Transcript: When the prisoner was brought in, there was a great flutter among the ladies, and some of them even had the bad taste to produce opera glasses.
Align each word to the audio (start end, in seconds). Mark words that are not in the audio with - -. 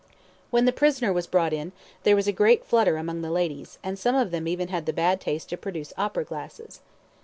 When 0.49 0.65
the 0.65 0.73
prisoner 0.73 1.13
was 1.13 1.27
brought 1.27 1.53
in, 1.53 1.73
there 2.01 2.15
was 2.15 2.25
a 2.27 2.31
great 2.31 2.65
flutter 2.65 2.97
among 2.97 3.21
the 3.21 3.29
ladies, 3.29 3.77
and 3.83 3.99
some 3.99 4.15
of 4.15 4.31
them 4.31 4.47
even 4.47 4.69
had 4.69 4.87
the 4.87 4.93
bad 4.93 5.21
taste 5.21 5.49
to 5.49 5.57
produce 5.57 5.93
opera 5.95 6.23
glasses. 6.23 6.79